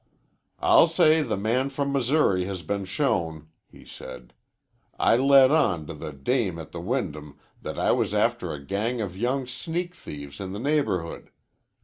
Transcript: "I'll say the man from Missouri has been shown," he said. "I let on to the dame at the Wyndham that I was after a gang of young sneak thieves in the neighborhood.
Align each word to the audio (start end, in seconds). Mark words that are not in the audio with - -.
"I'll 0.57 0.87
say 0.87 1.21
the 1.21 1.37
man 1.37 1.69
from 1.69 1.91
Missouri 1.93 2.45
has 2.45 2.63
been 2.63 2.85
shown," 2.85 3.49
he 3.67 3.85
said. 3.85 4.33
"I 4.97 5.15
let 5.15 5.51
on 5.51 5.85
to 5.85 5.93
the 5.93 6.11
dame 6.11 6.57
at 6.57 6.71
the 6.71 6.81
Wyndham 6.81 7.37
that 7.61 7.77
I 7.77 7.91
was 7.91 8.11
after 8.11 8.51
a 8.51 8.65
gang 8.65 8.99
of 8.99 9.15
young 9.15 9.45
sneak 9.45 9.93
thieves 9.93 10.39
in 10.39 10.53
the 10.53 10.59
neighborhood. 10.59 11.29